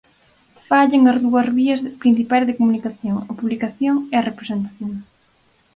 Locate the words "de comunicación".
2.47-3.15